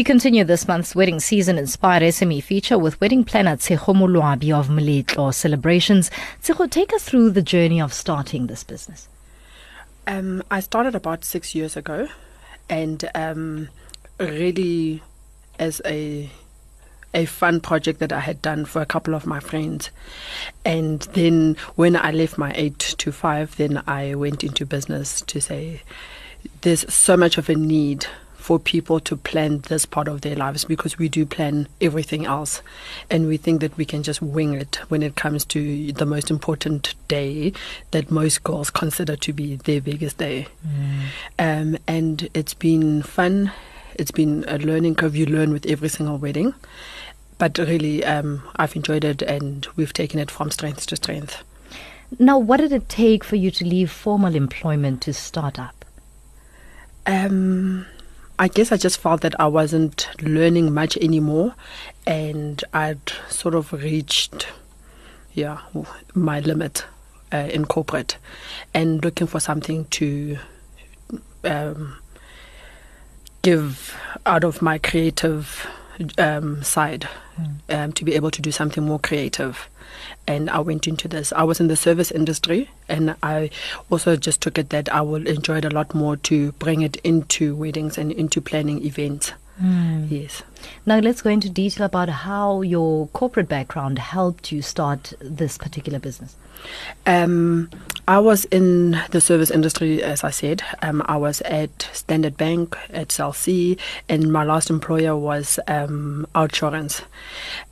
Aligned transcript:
We 0.00 0.04
continue 0.04 0.44
this 0.44 0.66
month's 0.66 0.96
wedding 0.96 1.20
season 1.20 1.58
inspired 1.58 2.02
SME 2.02 2.42
feature 2.42 2.78
with 2.78 2.98
wedding 3.02 3.22
planner 3.22 3.58
Tshego 3.58 4.58
of 4.58 4.68
Meletlo 4.68 5.34
Celebrations. 5.34 6.10
Tshego, 6.42 6.70
take 6.70 6.94
us 6.94 7.04
through 7.04 7.32
the 7.32 7.42
journey 7.42 7.82
of 7.82 7.92
starting 7.92 8.46
this 8.46 8.64
business. 8.64 9.08
Um, 10.06 10.42
I 10.50 10.60
started 10.60 10.94
about 10.94 11.26
six 11.26 11.54
years 11.54 11.76
ago, 11.76 12.08
and 12.70 13.10
um, 13.14 13.68
really 14.18 15.02
as 15.58 15.82
a 15.84 16.30
a 17.12 17.26
fun 17.26 17.60
project 17.60 17.98
that 17.98 18.10
I 18.10 18.20
had 18.20 18.40
done 18.40 18.64
for 18.64 18.80
a 18.80 18.86
couple 18.86 19.14
of 19.14 19.26
my 19.26 19.38
friends. 19.38 19.90
And 20.64 21.00
then 21.12 21.58
when 21.74 21.94
I 21.94 22.10
left 22.10 22.38
my 22.38 22.52
eight 22.54 22.78
to 22.78 23.12
five, 23.12 23.54
then 23.58 23.82
I 23.86 24.14
went 24.14 24.44
into 24.44 24.64
business 24.64 25.20
to 25.20 25.42
say 25.42 25.82
there's 26.62 26.90
so 26.90 27.18
much 27.18 27.36
of 27.36 27.50
a 27.50 27.54
need 27.54 28.06
for 28.40 28.58
people 28.58 28.98
to 29.00 29.16
plan 29.16 29.58
this 29.68 29.84
part 29.84 30.08
of 30.08 30.22
their 30.22 30.34
lives 30.34 30.64
because 30.64 30.98
we 30.98 31.08
do 31.08 31.26
plan 31.26 31.68
everything 31.80 32.24
else. 32.24 32.62
And 33.10 33.28
we 33.28 33.36
think 33.36 33.60
that 33.60 33.76
we 33.76 33.84
can 33.84 34.02
just 34.02 34.22
wing 34.22 34.54
it 34.54 34.76
when 34.88 35.02
it 35.02 35.14
comes 35.14 35.44
to 35.46 35.92
the 35.92 36.06
most 36.06 36.30
important 36.30 36.94
day 37.06 37.52
that 37.90 38.10
most 38.10 38.42
girls 38.42 38.70
consider 38.70 39.14
to 39.16 39.32
be 39.32 39.56
their 39.56 39.80
biggest 39.80 40.16
day. 40.18 40.48
Mm. 40.66 41.02
Um, 41.38 41.78
and 41.86 42.28
it's 42.32 42.54
been 42.54 43.02
fun. 43.02 43.52
It's 43.94 44.10
been 44.10 44.44
a 44.48 44.58
learning 44.58 44.94
curve. 44.94 45.14
You 45.14 45.26
learn 45.26 45.52
with 45.52 45.66
every 45.66 45.90
single 45.90 46.16
wedding. 46.16 46.54
But 47.36 47.58
really, 47.58 48.04
um, 48.04 48.42
I've 48.56 48.74
enjoyed 48.74 49.04
it 49.04 49.22
and 49.22 49.66
we've 49.76 49.92
taken 49.92 50.18
it 50.18 50.30
from 50.30 50.50
strength 50.50 50.86
to 50.86 50.96
strength. 50.96 51.42
Now, 52.18 52.38
what 52.38 52.56
did 52.56 52.72
it 52.72 52.88
take 52.88 53.22
for 53.22 53.36
you 53.36 53.50
to 53.52 53.64
leave 53.64 53.90
formal 53.90 54.34
employment 54.34 55.02
to 55.02 55.12
start 55.12 55.58
up? 55.58 55.84
Um, 57.06 57.86
I 58.40 58.48
guess 58.48 58.72
I 58.72 58.78
just 58.78 58.98
felt 58.98 59.20
that 59.20 59.38
I 59.38 59.48
wasn't 59.48 60.08
learning 60.22 60.72
much 60.72 60.96
anymore, 60.96 61.54
and 62.06 62.64
I'd 62.72 63.12
sort 63.28 63.54
of 63.54 63.70
reached, 63.70 64.46
yeah, 65.34 65.58
my 66.14 66.40
limit 66.40 66.86
uh, 67.34 67.50
in 67.52 67.66
corporate, 67.66 68.16
and 68.72 69.04
looking 69.04 69.26
for 69.26 69.40
something 69.40 69.84
to 69.84 70.38
um, 71.44 71.98
give 73.42 73.94
out 74.24 74.42
of 74.42 74.62
my 74.62 74.78
creative 74.78 75.66
um, 76.16 76.62
side. 76.62 77.06
Um, 77.68 77.92
to 77.92 78.04
be 78.04 78.14
able 78.14 78.30
to 78.30 78.42
do 78.42 78.50
something 78.50 78.84
more 78.84 78.98
creative. 78.98 79.68
And 80.26 80.48
I 80.50 80.60
went 80.60 80.86
into 80.86 81.08
this. 81.08 81.32
I 81.32 81.42
was 81.42 81.60
in 81.60 81.68
the 81.68 81.76
service 81.76 82.10
industry, 82.10 82.70
and 82.88 83.16
I 83.22 83.50
also 83.90 84.16
just 84.16 84.40
took 84.40 84.58
it 84.58 84.70
that 84.70 84.92
I 84.92 85.00
will 85.00 85.26
enjoy 85.26 85.58
it 85.58 85.64
a 85.64 85.70
lot 85.70 85.94
more 85.94 86.16
to 86.16 86.52
bring 86.52 86.82
it 86.82 86.96
into 86.96 87.54
weddings 87.56 87.98
and 87.98 88.12
into 88.12 88.40
planning 88.40 88.84
events. 88.84 89.32
Mm. 89.62 90.10
Yes. 90.10 90.42
Now 90.86 90.98
let's 91.00 91.22
go 91.22 91.30
into 91.30 91.50
detail 91.50 91.84
about 91.86 92.08
how 92.08 92.62
your 92.62 93.08
corporate 93.08 93.48
background 93.48 93.98
helped 93.98 94.52
you 94.52 94.62
start 94.62 95.12
this 95.20 95.58
particular 95.58 95.98
business. 95.98 96.34
Um, 97.06 97.70
I 98.10 98.18
was 98.18 98.44
in 98.46 99.00
the 99.12 99.20
service 99.20 99.52
industry, 99.52 100.02
as 100.02 100.24
I 100.24 100.30
said. 100.30 100.64
Um, 100.82 101.00
I 101.06 101.16
was 101.16 101.42
at 101.42 101.88
Standard 101.92 102.36
Bank, 102.36 102.76
at 102.92 103.12
Cell 103.12 103.32
C, 103.32 103.78
and 104.08 104.32
my 104.32 104.42
last 104.42 104.68
employer 104.68 105.16
was 105.16 105.60
um, 105.68 106.26
OUTsurance. 106.34 107.04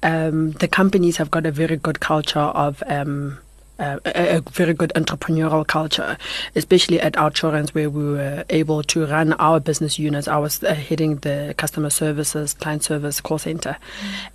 Um, 0.04 0.52
the 0.52 0.68
companies 0.68 1.16
have 1.16 1.32
got 1.32 1.44
a 1.44 1.50
very 1.50 1.76
good 1.76 1.98
culture 1.98 2.38
of 2.38 2.84
um, 2.86 3.38
uh, 3.80 3.98
a, 4.04 4.36
a, 4.36 4.40
very 4.52 4.74
good 4.74 4.92
entrepreneurial 4.94 5.66
culture, 5.66 6.16
especially 6.54 7.00
at 7.00 7.14
OUTsurance, 7.14 7.70
where 7.70 7.90
we 7.90 8.04
were 8.04 8.44
able 8.48 8.84
to 8.84 9.06
run 9.06 9.32
our 9.40 9.58
business 9.58 9.98
units. 9.98 10.28
I 10.28 10.38
was 10.38 10.62
uh, 10.62 10.72
heading 10.72 11.16
the 11.16 11.52
customer 11.56 11.90
services, 11.90 12.54
client 12.54 12.84
service, 12.84 13.20
call 13.20 13.38
center. 13.38 13.76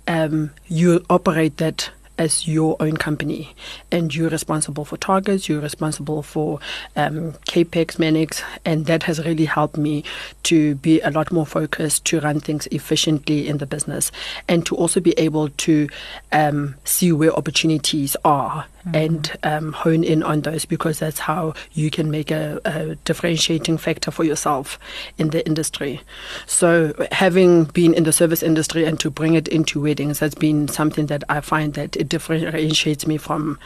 Mm. 0.06 0.24
Um, 0.26 0.50
you 0.68 1.02
operate 1.08 1.56
that 1.56 1.88
as 2.18 2.46
your 2.46 2.76
own 2.80 2.96
company. 2.96 3.54
And 3.90 4.14
you're 4.14 4.30
responsible 4.30 4.84
for 4.84 4.96
targets, 4.96 5.48
you're 5.48 5.60
responsible 5.60 6.22
for 6.22 6.60
um, 6.96 7.32
capex, 7.46 7.96
manex, 7.96 8.42
and 8.64 8.86
that 8.86 9.02
has 9.04 9.24
really 9.24 9.46
helped 9.46 9.76
me 9.76 10.04
to 10.44 10.76
be 10.76 11.00
a 11.00 11.10
lot 11.10 11.32
more 11.32 11.46
focused 11.46 12.04
to 12.06 12.20
run 12.20 12.40
things 12.40 12.66
efficiently 12.68 13.48
in 13.48 13.58
the 13.58 13.66
business 13.66 14.12
and 14.48 14.64
to 14.66 14.76
also 14.76 15.00
be 15.00 15.12
able 15.18 15.48
to 15.48 15.88
um, 16.32 16.74
see 16.84 17.12
where 17.12 17.32
opportunities 17.32 18.16
are 18.24 18.66
mm-hmm. 18.86 18.94
and 18.94 19.36
um, 19.42 19.72
hone 19.72 20.04
in 20.04 20.22
on 20.22 20.42
those 20.42 20.64
because 20.64 20.98
that's 20.98 21.18
how 21.18 21.54
you 21.72 21.90
can 21.90 22.10
make 22.10 22.30
a, 22.30 22.60
a, 22.64 22.94
differentiating 23.04 23.78
factor 23.78 24.10
for 24.10 24.24
yourself 24.24 24.78
in 25.18 25.30
the 25.30 25.44
industry. 25.46 26.00
So, 26.46 26.94
having 27.12 27.64
been 27.64 27.94
in 27.94 28.04
the 28.04 28.12
service 28.12 28.42
industry 28.42 28.84
and 28.84 28.98
to 29.00 29.10
bring 29.10 29.34
it 29.34 29.48
into 29.48 29.80
weddings 29.80 30.18
has 30.20 30.34
been 30.34 30.68
something 30.68 31.06
that 31.06 31.24
I 31.28 31.40
find 31.40 31.74
that 31.74 31.96
it 31.96 32.08
differentiates 32.08 33.06
me 33.06 33.16
from. 33.16 33.58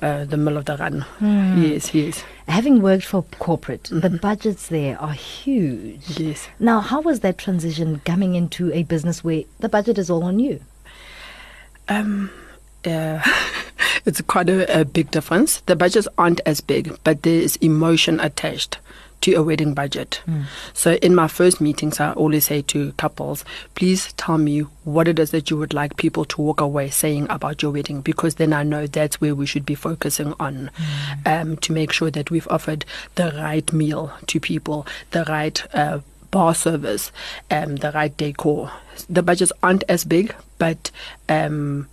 Uh, 0.00 0.24
the 0.26 0.36
middle 0.36 0.58
of 0.58 0.64
the 0.66 0.76
run. 0.76 1.04
Mm. 1.18 1.70
Yes, 1.70 1.92
yes. 1.92 2.22
Having 2.46 2.82
worked 2.82 3.04
for 3.04 3.24
corporate, 3.40 3.82
mm-hmm. 3.82 3.98
the 3.98 4.10
budgets 4.10 4.68
there 4.68 4.96
are 5.00 5.12
huge. 5.12 6.20
Yes. 6.20 6.46
Now, 6.60 6.78
how 6.78 7.00
was 7.00 7.18
that 7.20 7.36
transition 7.36 8.00
coming 8.04 8.36
into 8.36 8.72
a 8.72 8.84
business 8.84 9.24
where 9.24 9.42
the 9.58 9.68
budget 9.68 9.98
is 9.98 10.08
all 10.08 10.22
on 10.22 10.38
you? 10.38 10.60
Um, 11.88 12.30
uh, 12.84 13.20
it's 14.08 14.20
quite 14.22 14.48
a, 14.48 14.80
a 14.80 14.84
big 14.84 15.10
difference. 15.10 15.60
The 15.66 15.76
budgets 15.76 16.08
aren't 16.16 16.40
as 16.46 16.60
big, 16.60 16.98
but 17.04 17.22
there 17.22 17.40
is 17.40 17.56
emotion 17.56 18.18
attached 18.18 18.78
to 19.20 19.34
a 19.34 19.42
wedding 19.42 19.74
budget. 19.74 20.22
Mm. 20.26 20.44
So 20.74 20.92
in 20.94 21.14
my 21.14 21.26
first 21.26 21.60
meetings, 21.60 21.98
I 21.98 22.12
always 22.12 22.46
say 22.46 22.62
to 22.62 22.92
couples, 22.92 23.44
please 23.74 24.12
tell 24.12 24.38
me 24.38 24.60
what 24.84 25.08
it 25.08 25.18
is 25.18 25.32
that 25.32 25.50
you 25.50 25.56
would 25.56 25.74
like 25.74 25.96
people 25.96 26.24
to 26.26 26.40
walk 26.40 26.60
away 26.60 26.88
saying 26.88 27.26
about 27.28 27.60
your 27.60 27.72
wedding, 27.72 28.00
because 28.00 28.36
then 28.36 28.52
I 28.52 28.62
know 28.62 28.86
that's 28.86 29.20
where 29.20 29.34
we 29.34 29.44
should 29.44 29.66
be 29.66 29.74
focusing 29.74 30.34
on 30.38 30.70
mm. 30.76 31.40
um, 31.42 31.56
to 31.58 31.72
make 31.72 31.92
sure 31.92 32.10
that 32.12 32.30
we've 32.30 32.48
offered 32.48 32.84
the 33.16 33.32
right 33.36 33.72
meal 33.72 34.12
to 34.28 34.38
people, 34.38 34.86
the 35.10 35.24
right 35.28 35.62
uh, 35.74 35.98
bar 36.30 36.54
service, 36.54 37.10
um, 37.50 37.76
the 37.76 37.90
right 37.92 38.16
decor. 38.16 38.70
The 39.10 39.22
budgets 39.22 39.52
aren't 39.62 39.84
as 39.88 40.04
big, 40.04 40.32
but 40.58 40.92
um, 41.28 41.88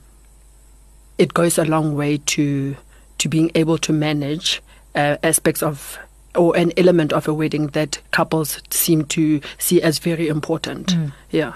it 1.18 1.34
goes 1.34 1.58
a 1.58 1.66
long 1.66 1.96
way 1.96 2.18
to 2.18 2.76
to 3.18 3.30
being 3.30 3.52
able 3.56 3.78
to 3.78 3.94
manage 3.94 4.62
uh, 4.94 5.18
aspects 5.24 5.64
of 5.64 5.98
or 6.36 6.56
an 6.58 6.74
element 6.78 7.14
of 7.14 7.28
a 7.28 7.34
wedding 7.34 7.68
that 7.68 8.00
couples 8.12 8.62
seem 8.70 9.06
to 9.06 9.40
see 9.58 9.82
as 9.82 10.00
very 10.00 10.28
important. 10.28 10.88
Mm. 10.88 11.14
Yeah. 11.32 11.54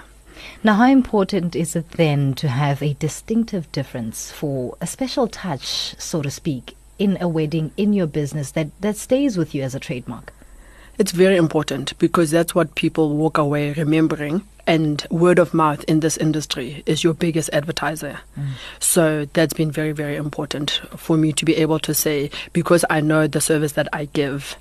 Now, 0.64 0.74
how 0.74 0.86
important 0.86 1.54
is 1.54 1.76
it 1.76 1.90
then 1.92 2.34
to 2.34 2.48
have 2.48 2.82
a 2.82 2.94
distinctive 2.94 3.70
difference 3.72 4.30
for 4.30 4.76
a 4.80 4.86
special 4.86 5.28
touch, 5.28 5.94
so 5.98 6.22
to 6.22 6.30
speak, 6.30 6.76
in 6.98 7.18
a 7.20 7.28
wedding, 7.28 7.72
in 7.76 7.92
your 7.92 8.06
business 8.06 8.52
that, 8.52 8.68
that 8.80 8.96
stays 8.96 9.36
with 9.36 9.54
you 9.54 9.62
as 9.62 9.74
a 9.74 9.80
trademark? 9.80 10.32
It's 11.00 11.12
very 11.12 11.36
important 11.36 11.96
because 11.98 12.30
that's 12.30 12.54
what 12.54 12.74
people 12.74 13.16
walk 13.16 13.38
away 13.38 13.72
remembering. 13.72 14.42
And 14.66 15.06
word 15.10 15.38
of 15.38 15.54
mouth 15.54 15.82
in 15.84 16.00
this 16.00 16.18
industry 16.18 16.82
is 16.84 17.02
your 17.02 17.14
biggest 17.14 17.48
advertiser. 17.54 18.20
Mm. 18.38 18.48
So 18.80 19.24
that's 19.32 19.54
been 19.54 19.70
very, 19.70 19.92
very 19.92 20.16
important 20.16 20.72
for 20.98 21.16
me 21.16 21.32
to 21.32 21.44
be 21.46 21.56
able 21.56 21.78
to 21.78 21.94
say, 21.94 22.30
because 22.52 22.84
I 22.90 23.00
know 23.00 23.26
the 23.26 23.40
service 23.40 23.72
that 23.72 23.88
I 23.94 24.10
give 24.12 24.56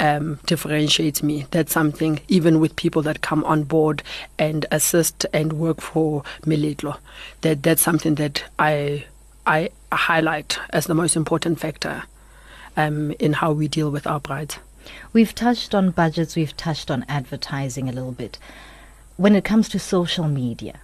um, 0.00 0.40
differentiates 0.46 1.22
me. 1.22 1.46
That's 1.52 1.72
something, 1.72 2.18
even 2.26 2.58
with 2.58 2.74
people 2.74 3.02
that 3.02 3.20
come 3.20 3.44
on 3.44 3.62
board 3.62 4.02
and 4.36 4.66
assist 4.72 5.26
and 5.32 5.52
work 5.52 5.80
for 5.80 6.24
Meletlo, 6.44 6.98
that 7.42 7.62
that's 7.62 7.82
something 7.82 8.16
that 8.16 8.42
I 8.58 9.04
I 9.46 9.70
highlight 9.92 10.58
as 10.70 10.86
the 10.86 10.94
most 10.94 11.14
important 11.14 11.60
factor 11.60 12.02
um, 12.76 13.12
in 13.20 13.34
how 13.34 13.52
we 13.52 13.68
deal 13.68 13.92
with 13.92 14.08
our 14.08 14.18
brides. 14.18 14.58
We've 15.12 15.34
touched 15.34 15.74
on 15.74 15.90
budgets, 15.90 16.36
we've 16.36 16.56
touched 16.56 16.90
on 16.90 17.04
advertising 17.08 17.88
a 17.88 17.92
little 17.92 18.12
bit. 18.12 18.38
When 19.16 19.36
it 19.36 19.44
comes 19.44 19.68
to 19.70 19.78
social 19.78 20.28
media, 20.28 20.80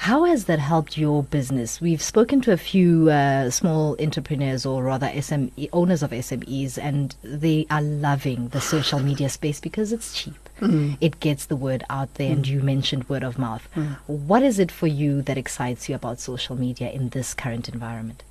how 0.00 0.24
has 0.24 0.46
that 0.46 0.58
helped 0.58 0.96
your 0.96 1.22
business? 1.22 1.78
We've 1.78 2.00
spoken 2.00 2.40
to 2.40 2.52
a 2.52 2.56
few 2.56 3.10
uh, 3.10 3.50
small 3.50 3.96
entrepreneurs 4.00 4.64
or 4.64 4.82
rather 4.82 5.08
SME 5.08 5.68
owners 5.74 6.02
of 6.02 6.10
SMEs, 6.10 6.78
and 6.78 7.14
they 7.22 7.66
are 7.70 7.82
loving 7.82 8.48
the 8.48 8.62
social 8.62 8.98
media 8.98 9.28
space 9.28 9.60
because 9.60 9.92
it's 9.92 10.14
cheap. 10.14 10.48
Mm. 10.60 10.96
It 11.02 11.20
gets 11.20 11.44
the 11.44 11.54
word 11.56 11.84
out 11.90 12.14
there, 12.14 12.30
mm. 12.30 12.32
and 12.32 12.48
you 12.48 12.62
mentioned 12.62 13.10
word 13.10 13.22
of 13.22 13.38
mouth. 13.38 13.68
Mm. 13.76 13.98
What 14.06 14.42
is 14.42 14.58
it 14.58 14.72
for 14.72 14.86
you 14.86 15.20
that 15.20 15.36
excites 15.36 15.86
you 15.86 15.96
about 15.96 16.18
social 16.18 16.56
media 16.56 16.90
in 16.90 17.10
this 17.10 17.34
current 17.34 17.68
environment? 17.68 18.22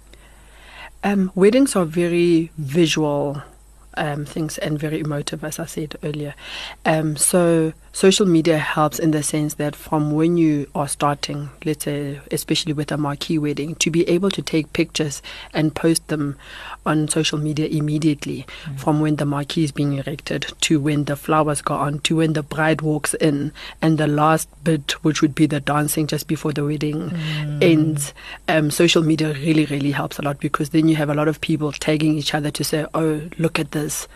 Um, 1.04 1.32
weddings 1.36 1.76
are 1.76 1.86
very 1.86 2.52
visual 2.58 3.44
um, 4.00 4.26
things 4.26 4.58
and 4.58 4.80
very 4.80 5.00
emotive, 5.00 5.44
as 5.44 5.60
I 5.60 5.66
said 5.66 5.96
earlier. 6.04 6.34
Um, 6.86 7.16
so 7.16 7.74
social 8.00 8.26
media 8.26 8.58
helps 8.58 8.98
in 8.98 9.12
the 9.12 9.22
sense 9.22 9.56
that 9.56 9.76
from 9.76 10.12
when 10.12 10.38
you 10.38 10.66
are 10.74 10.88
starting, 10.88 11.50
let's 11.66 11.84
say, 11.84 12.18
especially 12.32 12.72
with 12.72 12.94
a 12.94 12.98
marquee 12.98 13.38
wedding, 13.38 13.76
to 13.76 13.92
be 13.92 14.08
able 14.08 14.32
to 14.32 14.42
take 14.42 14.72
pictures 14.72 15.22
and 15.54 15.76
post 15.76 16.08
them 16.08 16.38
on 16.86 17.10
social 17.10 17.38
media 17.38 17.68
immediately 17.68 18.46
mm. 18.64 18.80
from 18.80 19.02
when 19.02 19.18
the 19.18 19.26
marquee 19.26 19.66
is 19.66 19.74
being 19.74 19.98
erected 19.98 20.46
to 20.62 20.80
when 20.80 21.04
the 21.04 21.18
flowers 21.18 21.62
go 21.62 21.74
on 21.74 22.00
to 22.00 22.16
when 22.16 22.32
the 22.32 22.42
bride 22.42 22.82
walks 22.82 23.16
in 23.16 23.52
and 23.82 23.98
the 23.98 24.08
last 24.08 24.48
bit, 24.64 24.92
which 25.04 25.22
would 25.22 25.36
be 25.36 25.46
the 25.46 25.60
dancing 25.60 26.08
just 26.08 26.26
before 26.26 26.54
the 26.54 26.64
wedding 26.64 27.10
mm. 27.10 27.62
ends. 27.62 28.14
Um, 28.48 28.72
social 28.72 29.04
media 29.04 29.34
really, 29.34 29.66
really 29.66 29.92
helps 29.92 30.18
a 30.20 30.22
lot 30.22 30.40
because 30.40 30.70
then 30.70 30.88
you 30.88 30.96
have 30.96 31.10
a 31.10 31.14
lot 31.14 31.28
of 31.28 31.42
people 31.42 31.74
tagging 31.74 32.18
each 32.18 32.34
other 32.34 32.50
to 32.50 32.64
say, 32.64 32.86
oh, 32.94 33.24
look 33.38 33.60
at 33.60 33.72
this. 33.72 34.08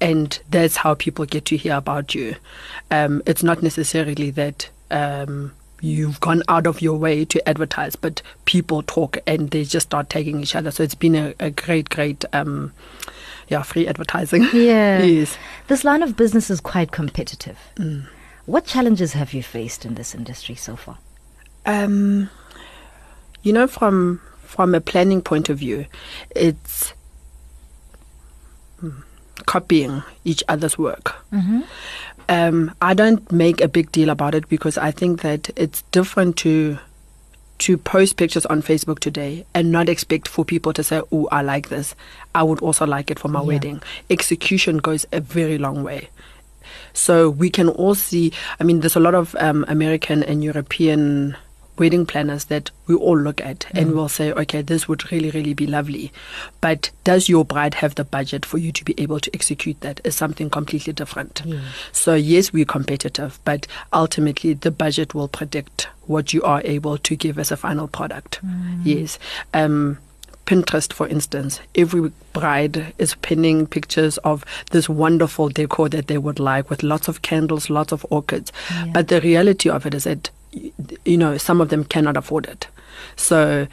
And 0.00 0.38
that's 0.48 0.76
how 0.76 0.94
people 0.94 1.26
get 1.26 1.44
to 1.46 1.58
hear 1.58 1.76
about 1.76 2.14
you. 2.14 2.36
Um, 2.90 3.22
it's 3.26 3.42
not 3.42 3.62
necessarily 3.62 4.30
that. 4.30 4.70
Um, 4.90 5.52
you've 5.80 6.20
gone 6.20 6.42
out 6.48 6.66
of 6.66 6.80
your 6.80 6.96
way 6.96 7.24
to 7.24 7.48
advertise, 7.48 7.96
but 7.96 8.22
people 8.46 8.82
talk 8.82 9.18
and 9.26 9.50
they 9.50 9.64
just 9.64 9.88
start 9.88 10.08
tagging 10.08 10.40
each 10.40 10.54
other. 10.54 10.70
So 10.70 10.82
it's 10.82 10.94
been 10.94 11.14
a, 11.14 11.34
a 11.38 11.50
great, 11.50 11.90
great, 11.90 12.24
um, 12.32 12.72
yeah, 13.48 13.62
free 13.62 13.86
advertising. 13.86 14.42
Yeah. 14.52 15.02
yes. 15.02 15.36
This 15.68 15.84
line 15.84 16.02
of 16.02 16.16
business 16.16 16.50
is 16.50 16.60
quite 16.60 16.92
competitive. 16.92 17.58
Mm. 17.76 18.06
What 18.46 18.64
challenges 18.64 19.12
have 19.12 19.34
you 19.34 19.42
faced 19.42 19.84
in 19.84 19.94
this 19.94 20.14
industry 20.14 20.54
so 20.54 20.76
far? 20.76 20.98
Um, 21.66 22.30
you 23.42 23.52
know, 23.52 23.66
from 23.66 24.20
from 24.42 24.74
a 24.74 24.80
planning 24.80 25.20
point 25.20 25.48
of 25.48 25.58
view, 25.58 25.86
it's 26.30 26.94
hmm, 28.78 29.00
copying 29.46 30.02
each 30.24 30.42
other's 30.48 30.76
work. 30.76 31.14
Mm-hmm. 31.32 31.60
Um, 32.28 32.74
I 32.82 32.94
don't 32.94 33.30
make 33.30 33.60
a 33.60 33.68
big 33.68 33.92
deal 33.92 34.10
about 34.10 34.34
it 34.34 34.48
because 34.48 34.76
I 34.76 34.90
think 34.90 35.22
that 35.22 35.50
it's 35.56 35.82
different 35.92 36.36
to 36.38 36.78
to 37.58 37.78
post 37.78 38.18
pictures 38.18 38.44
on 38.46 38.60
Facebook 38.60 38.98
today 38.98 39.46
and 39.54 39.72
not 39.72 39.88
expect 39.88 40.28
for 40.28 40.44
people 40.44 40.72
to 40.72 40.82
say, 40.82 41.00
"Oh, 41.12 41.28
I 41.32 41.42
like 41.42 41.68
this. 41.68 41.94
I 42.34 42.42
would 42.42 42.60
also 42.60 42.84
like 42.84 43.10
it 43.10 43.18
for 43.18 43.28
my 43.28 43.40
yeah. 43.40 43.46
wedding." 43.46 43.82
Execution 44.10 44.78
goes 44.78 45.06
a 45.12 45.20
very 45.20 45.56
long 45.56 45.82
way. 45.82 46.10
So 46.92 47.30
we 47.30 47.48
can 47.48 47.68
all 47.68 47.94
see. 47.94 48.32
I 48.58 48.64
mean, 48.64 48.80
there's 48.80 48.96
a 48.96 49.00
lot 49.00 49.14
of 49.14 49.34
um, 49.38 49.64
American 49.68 50.22
and 50.24 50.42
European 50.42 51.36
wedding 51.78 52.06
planners 52.06 52.46
that 52.46 52.70
we 52.86 52.94
all 52.94 53.18
look 53.18 53.40
at 53.40 53.60
mm. 53.60 53.80
and 53.80 53.94
we'll 53.94 54.08
say, 54.08 54.32
okay, 54.32 54.62
this 54.62 54.88
would 54.88 55.10
really, 55.10 55.30
really 55.30 55.54
be 55.54 55.66
lovely. 55.66 56.12
But 56.60 56.90
does 57.04 57.28
your 57.28 57.44
bride 57.44 57.74
have 57.74 57.94
the 57.94 58.04
budget 58.04 58.44
for 58.46 58.58
you 58.58 58.72
to 58.72 58.84
be 58.84 58.94
able 58.98 59.20
to 59.20 59.30
execute 59.34 59.80
that? 59.80 60.00
Is 60.04 60.14
something 60.14 60.50
completely 60.50 60.92
different. 60.92 61.42
So, 61.92 62.14
yes, 62.14 62.52
we're 62.52 62.64
competitive, 62.64 63.38
but 63.44 63.66
ultimately 63.92 64.54
the 64.54 64.70
budget 64.70 65.14
will 65.14 65.28
predict 65.28 65.88
what 66.06 66.32
you 66.32 66.42
are 66.42 66.62
able 66.64 66.98
to 66.98 67.16
give 67.16 67.38
as 67.38 67.50
a 67.50 67.56
final 67.56 67.88
product. 67.88 68.40
Mm. 68.44 68.80
Yes. 68.84 69.18
Um, 69.52 69.98
Pinterest, 70.46 70.92
for 70.92 71.08
instance, 71.08 71.58
every 71.74 72.12
bride 72.32 72.94
is 72.98 73.16
pinning 73.16 73.66
pictures 73.66 74.16
of 74.18 74.44
this 74.70 74.88
wonderful 74.88 75.48
decor 75.48 75.88
that 75.88 76.06
they 76.06 76.18
would 76.18 76.38
like 76.38 76.70
with 76.70 76.84
lots 76.84 77.08
of 77.08 77.22
candles, 77.22 77.68
lots 77.68 77.90
of 77.90 78.06
orchids. 78.10 78.52
Yeah. 78.70 78.86
But 78.94 79.08
the 79.08 79.20
reality 79.20 79.68
of 79.68 79.86
it 79.86 79.94
is 79.94 80.04
that 80.04 80.30
you 81.04 81.16
know, 81.16 81.36
some 81.36 81.60
of 81.60 81.68
them 81.68 81.84
cannot 81.84 82.16
afford 82.16 82.46
it. 82.46 82.68
So 83.16 83.66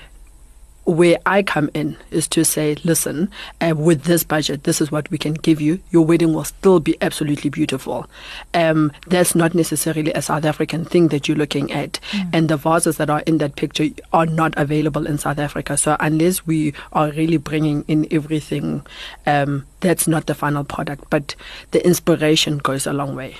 where 0.85 1.17
I 1.25 1.43
come 1.43 1.69
in 1.73 1.95
is 2.11 2.27
to 2.29 2.43
say, 2.43 2.75
listen, 2.83 3.31
uh, 3.61 3.73
with 3.75 4.03
this 4.03 4.23
budget, 4.23 4.63
this 4.63 4.81
is 4.81 4.91
what 4.91 5.09
we 5.09 5.17
can 5.17 5.33
give 5.33 5.61
you. 5.61 5.79
Your 5.91 6.05
wedding 6.05 6.33
will 6.33 6.43
still 6.43 6.79
be 6.79 6.97
absolutely 7.01 7.49
beautiful. 7.49 8.07
Um, 8.53 8.91
that's 9.07 9.33
not 9.33 9.55
necessarily 9.55 10.11
a 10.11 10.21
South 10.21 10.43
African 10.43 10.83
thing 10.83 11.07
that 11.09 11.27
you're 11.27 11.37
looking 11.37 11.71
at. 11.71 11.99
Mm. 12.11 12.29
And 12.33 12.49
the 12.49 12.57
vases 12.57 12.97
that 12.97 13.09
are 13.09 13.21
in 13.21 13.37
that 13.37 13.55
picture 13.55 13.87
are 14.11 14.25
not 14.25 14.53
available 14.57 15.07
in 15.07 15.17
South 15.17 15.39
Africa. 15.39 15.77
So 15.77 15.95
unless 15.99 16.45
we 16.45 16.73
are 16.91 17.11
really 17.11 17.37
bringing 17.37 17.85
in 17.87 18.07
everything, 18.11 18.85
um, 19.25 19.65
that's 19.79 20.07
not 20.07 20.25
the 20.25 20.35
final 20.35 20.65
product. 20.65 21.05
But 21.09 21.35
the 21.71 21.85
inspiration 21.85 22.57
goes 22.57 22.85
a 22.85 22.93
long 22.93 23.15
way 23.15 23.37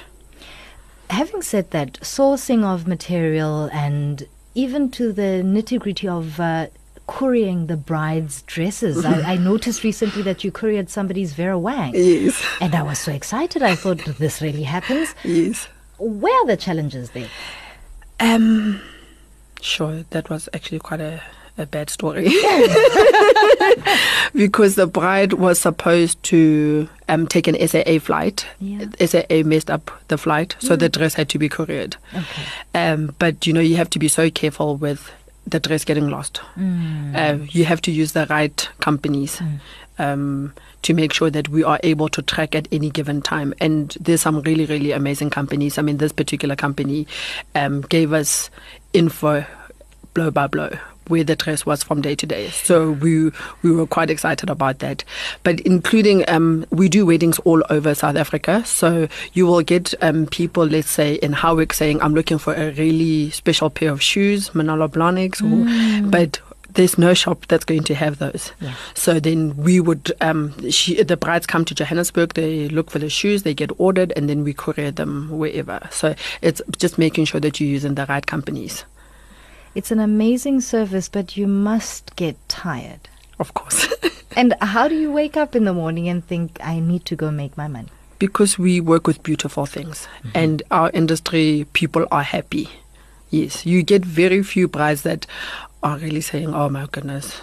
having 1.10 1.42
said 1.42 1.72
that, 1.72 1.94
sourcing 2.02 2.64
of 2.64 2.88
material 2.88 3.70
and 3.72 4.28
even 4.56 4.90
to 4.92 5.12
the 5.12 5.42
nitty 5.44 5.80
gritty 5.80 6.08
of 6.08 6.40
uh, 6.40 6.68
couriering 7.08 7.68
the 7.68 7.78
bride's 7.78 8.44
dresses. 8.44 9.06
I, 9.06 9.34
I, 9.34 9.38
noticed 9.52 9.84
recently 9.84 10.22
that 10.24 10.44
you 10.44 10.52
couriered 10.52 10.90
somebody's 10.90 11.34
Vera 11.34 11.58
Wang. 11.58 11.94
Yes. 11.96 12.44
And 12.62 12.74
I 12.76 12.82
was 12.84 13.00
so 13.00 13.12
excited. 13.12 13.62
I 13.62 13.76
thought 13.76 14.00
this 14.18 14.42
really 14.42 14.64
happens. 14.64 15.14
Yes. 15.24 15.68
Where 15.98 16.36
are 16.42 16.48
the 16.48 16.58
challenges 16.58 17.12
there? 17.12 17.30
Um, 18.20 18.82
sure. 19.62 20.04
That 20.12 20.30
was 20.30 20.48
actually 20.54 20.80
quite 20.80 21.02
a 21.02 21.22
a 21.58 21.66
bad 21.66 21.90
story 21.90 22.24
because 24.34 24.76
the 24.76 24.88
bride 24.88 25.34
was 25.34 25.60
supposed 25.60 26.22
to 26.24 26.90
um, 27.08 27.28
take 27.28 27.48
an 27.48 27.56
SAA 27.68 28.00
flight. 28.00 28.48
Yeah. 28.60 28.86
SAA 29.00 29.44
messed 29.46 29.70
up 29.70 29.92
the 30.08 30.18
flight, 30.18 30.56
so 30.60 30.76
mm. 30.76 30.80
the 30.80 30.90
dress 30.90 31.14
had 31.14 31.30
to 31.30 31.38
be 31.38 31.50
couriered. 31.50 31.96
Okay. 32.14 32.44
Um, 32.74 33.16
but 33.20 33.46
you 33.46 33.54
know, 33.54 33.60
you 33.60 33.76
have 33.76 33.90
to 33.92 34.00
be 34.00 34.08
so 34.08 34.32
careful 34.32 34.78
with 34.78 35.12
the 35.46 35.60
dress 35.60 35.86
getting 35.86 36.10
lost. 36.10 36.42
Mm. 36.58 37.16
Uh, 37.16 37.44
you 37.52 37.66
have 37.66 37.82
to 37.82 37.92
use 37.92 38.14
the 38.14 38.26
right 38.28 38.70
companies. 38.80 39.38
Mm. 39.38 39.60
Um, 40.00 40.54
to 40.82 40.94
make 40.94 41.14
sure 41.14 41.30
that 41.30 41.48
we 41.48 41.64
are 41.64 41.80
able 41.84 42.10
to 42.10 42.22
track 42.22 42.56
at 42.56 42.68
any 42.72 42.90
given 42.90 43.22
time. 43.22 43.54
And 43.62 43.96
there's 44.02 44.22
some 44.22 44.42
really, 44.42 44.66
really 44.66 44.92
amazing 44.92 45.30
companies. 45.30 45.78
I 45.78 45.82
mean, 45.82 45.96
this 45.96 46.12
particular 46.12 46.58
company 46.58 47.08
um, 47.56 47.82
gave 47.82 48.12
us 48.12 48.50
info 48.92 49.46
blow 50.14 50.30
by 50.30 50.48
blow 50.48 50.72
where 51.08 51.24
the 51.24 51.36
dress 51.36 51.66
was 51.66 51.84
from 51.84 52.02
day 52.02 52.16
to 52.16 52.26
day. 52.26 52.50
So 52.50 52.92
we 52.92 53.32
we 53.62 53.72
were 53.72 53.88
quite 53.88 54.10
excited 54.10 54.50
about 54.50 54.80
that. 54.80 55.04
But 55.44 55.60
including 55.62 56.28
um, 56.30 56.66
we 56.70 56.90
do 56.90 57.06
weddings 57.06 57.40
all 57.40 57.64
over 57.70 57.94
South 57.96 58.16
Africa. 58.16 58.64
So 58.66 59.08
you 59.34 59.46
will 59.46 59.62
get 59.62 59.94
um, 60.02 60.26
people, 60.28 60.66
let's 60.66 60.90
say 60.90 61.16
in 61.16 61.34
Howick, 61.34 61.74
saying, 61.74 62.02
"I'm 62.02 62.14
looking 62.14 62.38
for 62.38 62.54
a 62.54 62.72
really 62.72 63.30
special 63.32 63.70
pair 63.70 63.92
of 63.92 64.02
shoes, 64.02 64.54
Manolo 64.56 64.88
Blahniks," 64.88 65.42
mm. 65.42 66.12
but 66.12 66.40
there's 66.74 66.98
no 66.98 67.14
shop 67.14 67.46
that's 67.48 67.66
going 67.66 67.84
to 67.84 67.96
have 67.96 68.20
those. 68.20 68.52
Yeah. 68.60 68.74
So 68.94 69.20
then 69.20 69.56
we 69.58 69.80
would, 69.80 70.12
um, 70.22 70.70
she, 70.70 71.02
the 71.04 71.18
brides 71.18 71.46
come 71.46 71.66
to 71.66 71.76
Johannesburg, 71.76 72.34
they 72.34 72.68
look 72.70 72.90
for 72.90 73.00
the 73.00 73.10
shoes, 73.10 73.44
they 73.44 73.54
get 73.54 73.72
ordered, 73.78 74.12
and 74.16 74.30
then 74.30 74.44
we 74.44 74.54
courier 74.54 74.92
them 74.92 75.30
wherever. 75.30 75.88
So 75.92 76.16
it's 76.42 76.62
just 76.78 76.98
making 76.98 77.26
sure 77.26 77.40
that 77.42 77.60
you're 77.60 77.70
using 77.70 77.96
the 77.96 78.06
right 78.08 78.26
companies. 78.26 78.86
It's 79.76 79.92
an 79.92 80.00
amazing 80.00 80.62
service, 80.62 81.10
but 81.10 81.36
you 81.36 81.48
must 81.48 82.16
get 82.16 82.38
tired. 82.48 83.10
Of 83.40 83.54
course. 83.54 83.92
and 84.36 84.54
how 84.62 84.88
do 84.88 84.96
you 84.96 85.12
wake 85.12 85.36
up 85.36 85.56
in 85.56 85.64
the 85.64 85.74
morning 85.74 86.08
and 86.08 86.26
think, 86.26 86.60
I 86.64 86.80
need 86.80 87.06
to 87.06 87.16
go 87.16 87.32
make 87.32 87.58
my 87.58 87.68
money? 87.68 87.90
Because 88.20 88.60
we 88.60 88.80
work 88.80 89.08
with 89.08 89.24
beautiful 89.24 89.66
things 89.66 90.08
mm-hmm. 90.20 90.30
and 90.36 90.64
our 90.72 90.92
industry 90.92 91.66
people 91.74 92.06
are 92.12 92.24
happy. 92.24 92.70
Yes, 93.32 93.66
you 93.66 93.82
get 93.82 94.06
very 94.06 94.44
few 94.44 94.68
brides 94.68 95.02
that 95.02 95.26
are 95.82 95.98
really 95.98 96.22
saying, 96.22 96.54
oh 96.54 96.70
my 96.70 96.86
goodness, 96.92 97.42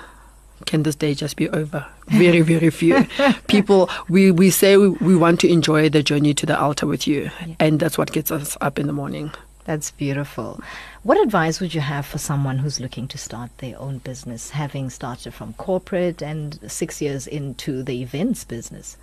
can 0.67 0.85
this 0.85 0.95
day 0.95 1.15
just 1.15 1.37
be 1.37 1.49
over? 1.51 1.85
Very, 2.07 2.43
very 2.43 2.71
few 2.71 3.07
people. 3.49 3.91
We 4.09 4.31
we 4.31 4.51
say 4.51 4.77
we, 4.77 4.89
we, 4.89 5.17
want 5.17 5.41
to 5.41 5.49
enjoy 5.49 5.89
the 5.89 6.03
journey 6.03 6.35
to 6.35 6.47
the 6.47 6.59
altar 6.59 6.87
with 6.87 7.07
you, 7.07 7.31
yeah. 7.47 7.55
and 7.59 7.81
that's 7.81 7.99
what 7.99 8.13
gets 8.13 8.31
us 8.31 8.57
up 8.61 8.79
in 8.79 8.87
the 8.87 8.93
morning. 8.93 9.33
That's 9.65 9.91
beautiful. 9.91 10.61
What 11.03 11.21
advice 11.21 11.61
would 11.61 11.75
you 11.75 11.81
have 11.81 12.07
for 12.07 12.19
someone 12.19 12.59
who's 12.59 12.81
looking 12.81 13.07
to 13.09 13.19
start 13.19 13.57
their 13.59 13.79
own 13.79 13.99
business, 13.99 14.51
having 14.51 14.91
started 14.91 15.33
from 15.35 15.53
corporate 15.55 16.23
and 16.23 16.59
six 16.71 17.01
years 17.01 17.27
into 17.27 17.83
the 17.83 18.03
events 18.03 18.45
business? 18.45 18.97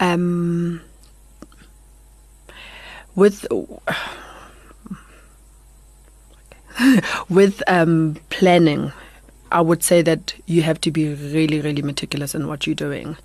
Um, 0.00 0.80
with 3.14 3.46
with 7.28 7.62
um, 7.68 8.16
planning, 8.30 8.92
I 9.52 9.60
would 9.60 9.82
say 9.82 10.02
that 10.02 10.34
you 10.46 10.62
have 10.62 10.80
to 10.80 10.90
be 10.90 11.14
really, 11.14 11.60
really 11.60 11.82
meticulous 11.82 12.34
in 12.34 12.48
what 12.48 12.66
you're 12.66 12.74
doing. 12.74 13.16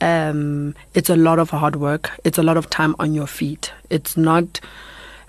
Um, 0.00 0.74
it's 0.94 1.10
a 1.10 1.16
lot 1.16 1.38
of 1.38 1.50
hard 1.50 1.76
work. 1.76 2.12
It's 2.24 2.38
a 2.38 2.42
lot 2.42 2.56
of 2.56 2.70
time 2.70 2.94
on 2.98 3.12
your 3.12 3.26
feet. 3.26 3.72
It's 3.90 4.16
not 4.16 4.60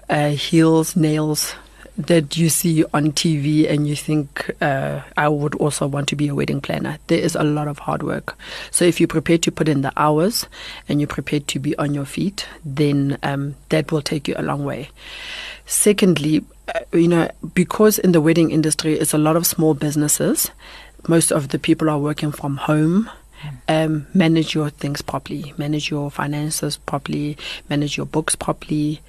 uh, 0.09 0.29
heels, 0.29 0.95
nails 0.95 1.55
that 1.97 2.37
you 2.37 2.47
see 2.49 2.83
on 2.93 3.11
TV 3.11 3.69
and 3.69 3.87
you 3.87 3.95
think, 3.95 4.51
uh, 4.61 5.01
I 5.17 5.27
would 5.27 5.55
also 5.55 5.87
want 5.87 6.07
to 6.09 6.15
be 6.15 6.27
a 6.27 6.35
wedding 6.35 6.61
planner. 6.61 6.99
There 7.07 7.19
is 7.19 7.35
a 7.35 7.43
lot 7.43 7.67
of 7.67 7.79
hard 7.79 8.03
work. 8.03 8.37
So 8.69 8.85
if 8.85 8.99
you're 8.99 9.07
prepared 9.07 9.41
to 9.43 9.51
put 9.51 9.67
in 9.67 9.81
the 9.81 9.91
hours 9.97 10.45
and 10.87 11.01
you're 11.01 11.07
prepared 11.07 11.47
to 11.49 11.59
be 11.59 11.75
on 11.77 11.95
your 11.95 12.05
feet, 12.05 12.47
then 12.63 13.17
um, 13.23 13.55
that 13.69 13.91
will 13.91 14.03
take 14.03 14.27
you 14.27 14.35
a 14.37 14.43
long 14.43 14.63
way. 14.63 14.89
Secondly, 15.65 16.45
uh, 16.73 16.79
you 16.93 17.07
know, 17.07 17.29
because 17.53 17.97
in 17.97 18.11
the 18.11 18.21
wedding 18.21 18.51
industry, 18.51 18.93
it's 18.93 19.13
a 19.13 19.17
lot 19.17 19.35
of 19.35 19.47
small 19.47 19.73
businesses, 19.73 20.51
most 21.07 21.31
of 21.31 21.49
the 21.49 21.59
people 21.59 21.89
are 21.89 21.99
working 21.99 22.31
from 22.31 22.57
home 22.57 23.09
um, 23.67 24.07
manage 24.13 24.55
your 24.55 24.69
things 24.69 25.01
properly, 25.01 25.53
manage 25.57 25.89
your 25.91 26.09
finances 26.09 26.77
properly, 26.77 27.37
manage 27.69 27.97
your 27.97 28.05
books 28.05 28.35
properly, 28.35 29.01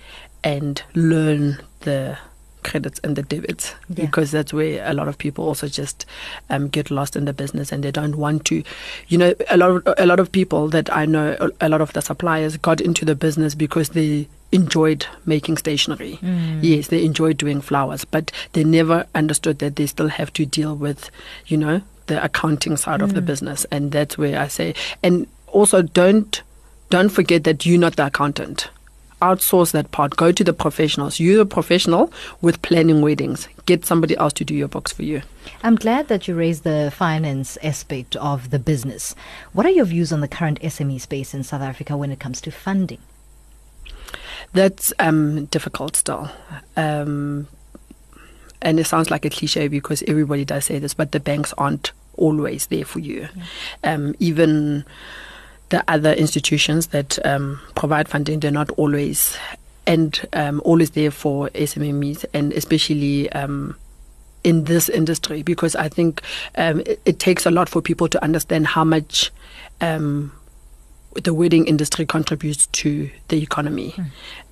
and 0.45 0.83
learn 0.95 1.59
the 1.81 2.17
credits 2.65 3.01
and 3.05 3.15
the 3.17 3.23
debits 3.23 3.75
Yeah. 3.89 4.05
because 4.07 4.31
that's 4.33 4.53
where 4.53 4.83
a 4.85 4.93
lot 4.93 5.07
of 5.09 5.17
people 5.17 5.45
also 5.47 5.69
just 5.69 6.05
um, 6.51 6.69
get 6.69 6.91
lost 6.91 7.15
in 7.17 7.25
the 7.25 7.33
business 7.33 7.71
and 7.73 7.83
they 7.85 7.93
don't 7.93 8.17
want 8.17 8.45
to 8.47 8.63
you 9.07 9.17
know 9.17 9.33
a 9.49 9.57
lot 9.57 9.71
of, 9.71 9.95
a 9.97 10.05
lot 10.07 10.19
of 10.21 10.31
people 10.33 10.69
that 10.69 10.93
I 10.95 11.07
know 11.07 11.37
a- 11.41 11.67
a 11.67 11.69
lot 11.69 11.81
of 11.81 11.93
the 11.93 12.03
suppliers 12.03 12.57
got 12.57 12.81
into 12.81 13.05
the 13.05 13.15
business 13.15 13.55
because 13.55 13.91
they 13.91 14.29
enjoyed 14.51 15.07
making 15.25 15.57
stationery. 15.57 16.19
Yes 16.61 16.89
they 16.89 17.05
enjoyed 17.05 17.39
doing 17.39 17.61
flowers 17.61 18.05
but 18.05 18.33
they 18.55 18.65
never 18.65 19.07
understood 19.15 19.61
that 19.61 19.77
they 19.77 19.87
still 19.87 20.09
have 20.09 20.33
to 20.35 20.45
deal 20.45 20.75
with 20.75 21.11
you 21.47 21.57
know 21.57 21.81
the 22.07 22.23
accounting 22.23 22.77
side 22.77 23.03
of 23.03 23.15
the 23.15 23.21
business. 23.23 23.67
And 23.71 23.93
that's 23.93 24.19
where 24.19 24.39
I 24.39 24.49
say 24.49 24.75
and 25.03 25.27
also 25.47 25.81
don't 25.83 26.43
don't 26.91 27.11
forget 27.11 27.45
that 27.45 27.65
you're 27.65 27.79
not 27.81 27.97
the 27.97 28.07
accountant 28.07 28.69
outsource 29.21 29.73
that 29.73 29.91
part. 29.91 30.17
Go 30.17 30.33
to 30.33 30.45
the 30.45 30.53
professionals. 30.53 31.21
You're 31.21 31.43
a 31.43 31.47
professional 31.47 32.13
with 32.41 32.63
planning 32.63 33.01
weddings. 33.01 33.49
Get 33.67 33.85
somebody 33.85 34.17
else 34.17 34.33
to 34.35 34.45
do 34.45 34.55
your 34.55 34.69
books 34.69 34.93
for 34.93 35.03
you. 35.03 35.23
I'm 35.63 35.77
glad 35.77 36.09
that 36.09 36.29
you 36.29 36.35
raised 36.35 36.65
the 36.65 36.93
finance 36.95 37.57
aspect 37.63 38.17
of 38.17 38.51
the 38.51 38.59
business. 38.59 39.15
What 39.53 39.67
are 39.67 39.71
your 39.71 39.87
views 39.87 40.13
on 40.13 40.21
the 40.21 40.29
current 40.29 40.61
SME 40.61 41.01
space 41.01 41.35
in 41.35 41.43
South 41.43 41.63
Africa 41.63 41.97
when 41.97 42.13
it 42.13 42.21
comes 42.21 42.41
to 42.43 42.51
funding? 42.51 43.01
that's 44.53 44.93
um, 44.99 45.47
difficult 45.47 45.97
still. 45.97 46.31
Um, 46.77 47.49
and 48.61 48.81
it 48.81 48.85
sounds 48.85 49.11
like 49.11 49.25
a 49.25 49.31
cliche 49.31 49.69
because 49.69 50.03
everybody 50.07 50.45
does 50.45 50.65
say 50.65 50.79
this 50.79 50.95
but 50.95 51.13
the 51.13 51.21
banks 51.21 51.55
aren't 51.59 51.93
always 52.17 52.67
there 52.67 52.85
for 52.85 52.99
you. 52.99 53.29
Um, 53.85 54.15
even 54.19 54.85
the 55.71 55.85
other 55.89 56.13
institutions 56.13 56.89
that 56.89 57.25
um, 57.27 57.61
provide 57.75 58.09
funding 58.09 58.41
they're 58.41 58.51
not 58.51 58.71
always 58.71 59.37
and 59.87 60.27
um, 60.35 60.61
always 60.65 60.91
there 60.91 61.11
for 61.11 61.49
SMMEs 61.51 62.25
and 62.35 62.53
especially 62.53 63.31
um, 63.33 63.75
in 64.45 64.65
this 64.65 64.89
industry 64.89 65.43
because 65.43 65.75
I 65.75 65.89
think 65.89 66.23
um, 66.57 66.81
it, 66.81 67.01
it 67.05 67.19
takes 67.19 67.47
a 67.47 67.51
lot 67.51 67.69
for 67.69 67.83
people 67.83 68.09
to 68.09 68.23
understand 68.23 68.67
how 68.67 68.85
much 68.85 69.31
um, 69.81 70.33
the 71.25 71.35
wedding 71.35 71.67
industry 71.67 72.07
contributes 72.07 72.67
to 72.67 73.11
the 73.29 73.43
economy. 73.43 73.95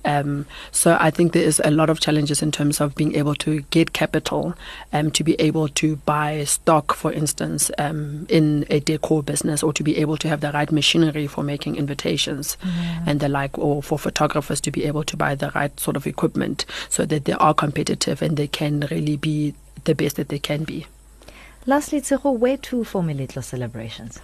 Um, 0.05 0.45
so 0.71 0.97
I 0.99 1.11
think 1.11 1.33
there 1.33 1.43
is 1.43 1.61
a 1.65 1.71
lot 1.71 1.89
of 1.89 1.99
challenges 1.99 2.41
in 2.41 2.51
terms 2.51 2.79
of 2.79 2.95
being 2.95 3.15
able 3.15 3.35
to 3.35 3.61
get 3.69 3.93
capital, 3.93 4.55
um, 4.93 5.11
to 5.11 5.23
be 5.23 5.35
able 5.35 5.67
to 5.69 5.97
buy 5.97 6.43
stock, 6.45 6.93
for 6.93 7.11
instance, 7.11 7.69
um, 7.77 8.25
in 8.29 8.65
a 8.69 8.79
decor 8.79 9.21
business, 9.23 9.63
or 9.63 9.73
to 9.73 9.83
be 9.83 9.97
able 9.97 10.17
to 10.17 10.27
have 10.27 10.41
the 10.41 10.51
right 10.51 10.71
machinery 10.71 11.27
for 11.27 11.43
making 11.43 11.75
invitations 11.75 12.57
and 13.05 13.19
the 13.19 13.27
like, 13.27 13.57
or 13.57 13.83
for 13.83 13.99
photographers 13.99 14.61
to 14.61 14.71
be 14.71 14.85
able 14.85 15.03
to 15.03 15.17
buy 15.17 15.35
the 15.35 15.51
right 15.51 15.77
sort 15.79 15.97
of 15.97 16.07
equipment 16.07 16.65
so 16.89 17.05
that 17.05 17.25
they 17.25 17.33
are 17.33 17.53
competitive 17.53 18.21
and 18.21 18.37
they 18.37 18.47
can 18.47 18.87
really 18.91 19.17
be 19.17 19.53
the 19.83 19.95
best 19.95 20.15
that 20.15 20.29
they 20.29 20.39
can 20.39 20.63
be. 20.63 20.85
Lastly, 21.65 21.99
Tshego, 21.99 22.37
where 22.37 22.55
to 22.57 22.85
for 22.85 23.01
Meletlo 23.01 23.43
celebrations? 23.43 24.21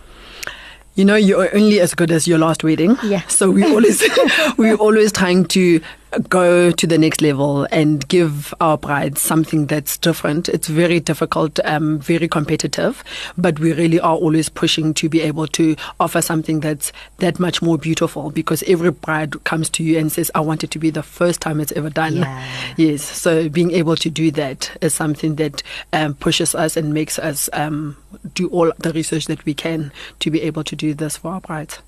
You 0.96 1.06
know, 1.06 1.16
you're 1.16 1.54
only 1.56 1.80
as 1.80 1.96
good 1.96 2.12
as 2.12 2.28
your 2.28 2.38
last 2.38 2.64
wedding. 2.64 2.98
Yeah. 3.04 3.26
So 3.28 3.50
we 3.50 3.64
always 3.64 4.04
we're 4.58 4.76
always 4.76 5.12
trying 5.12 5.46
to 5.46 5.82
go 6.30 6.72
to 6.72 6.88
the 6.88 6.98
next 6.98 7.22
level 7.22 7.68
and 7.72 8.08
give 8.08 8.54
our 8.60 8.78
brides 8.78 9.22
something 9.22 9.68
that's 9.68 9.98
different. 9.98 10.50
It's 10.50 10.68
very 10.68 11.00
difficult, 11.00 11.60
um, 11.64 12.00
very 12.00 12.28
competitive, 12.28 13.04
but 13.38 13.60
we 13.60 13.74
really 13.74 14.00
are 14.00 14.16
always 14.16 14.50
pushing 14.50 14.94
to 14.96 15.10
be 15.10 15.22
able 15.22 15.48
to 15.48 15.76
offer 16.00 16.22
something 16.22 16.60
that's 16.60 16.92
that 17.18 17.40
much 17.40 17.62
more 17.62 17.78
beautiful 17.78 18.32
because 18.32 18.64
every 18.64 18.92
bride 18.92 19.44
comes 19.44 19.70
to 19.72 19.84
you 19.84 19.98
and 19.98 20.12
says, 20.12 20.32
I 20.36 20.42
want 20.42 20.64
it 20.64 20.72
to 20.72 20.80
be 20.80 20.90
the 20.90 21.04
first 21.04 21.42
time 21.42 21.60
it's 21.60 21.72
ever 21.74 21.90
done. 21.90 22.18
Yeah. 22.18 22.50
Yes. 22.78 23.04
So 23.04 23.50
being 23.50 23.72
able 23.72 23.96
to 23.98 24.10
do 24.10 24.32
that 24.32 24.76
is 24.82 24.94
something 24.94 25.36
that 25.36 25.62
um, 25.92 26.16
pushes 26.16 26.56
us 26.56 26.76
and 26.76 26.94
makes 26.94 27.20
us 27.20 27.50
um, 27.54 27.98
do 28.34 28.48
all 28.50 28.72
the 28.80 28.92
research 28.94 29.26
that 29.26 29.46
we 29.46 29.54
can 29.54 29.92
to 30.20 30.32
be 30.32 30.42
able 30.42 30.64
to 30.64 30.76
do 30.76 30.94
this 30.94 31.18
for 31.18 31.34
our 31.34 31.42
brides. 31.42 31.80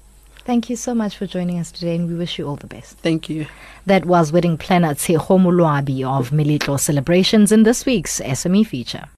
Thank 0.46 0.70
you 0.70 0.76
so 0.76 0.94
much 0.94 1.18
for 1.18 1.26
joining 1.26 1.58
us 1.58 1.72
today, 1.72 1.96
and 1.96 2.08
we 2.08 2.14
wish 2.14 2.38
you 2.38 2.48
all 2.48 2.56
the 2.56 2.68
best. 2.68 3.00
Thank 3.00 3.30
you. 3.30 3.48
That 3.88 4.06
was 4.06 4.32
wedding 4.32 4.58
planner 4.58 4.94
Tshego 4.94 6.08
of 6.08 6.30
Meletlo 6.30 6.80
Celebrations 6.80 7.52
in 7.52 7.64
this 7.64 7.84
week's 7.84 8.22
SME 8.22 8.68
feature. 8.68 9.10